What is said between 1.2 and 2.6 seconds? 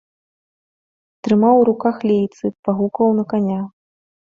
Трымаў у руках лейцы,